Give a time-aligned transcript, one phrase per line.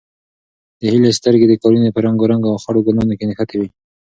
[0.79, 3.69] د هیلې سترګې د قالینې په رنګارنګ او خړو ګلانو کې نښتې وې.